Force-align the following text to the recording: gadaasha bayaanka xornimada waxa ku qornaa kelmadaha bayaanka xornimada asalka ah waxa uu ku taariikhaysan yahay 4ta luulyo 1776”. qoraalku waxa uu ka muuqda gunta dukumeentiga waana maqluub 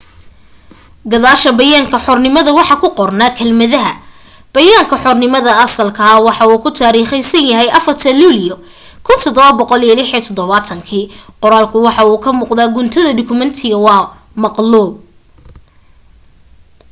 gadaasha 1.11 1.49
bayaanka 1.57 1.97
xornimada 2.05 2.49
waxa 2.57 2.75
ku 2.81 2.87
qornaa 2.99 3.35
kelmadaha 3.37 3.91
bayaanka 4.55 4.95
xornimada 5.03 5.51
asalka 5.65 6.01
ah 6.11 6.19
waxa 6.27 6.43
uu 6.51 6.59
ku 6.63 6.69
taariikhaysan 6.79 7.43
yahay 7.51 7.69
4ta 7.85 8.09
luulyo 8.21 8.55
1776”. 9.07 11.01
qoraalku 11.41 11.77
waxa 11.85 12.01
uu 12.09 12.17
ka 12.23 12.29
muuqda 12.39 12.63
gunta 12.75 13.03
dukumeentiga 13.17 13.77
waana 13.85 14.11
maqluub 14.43 14.91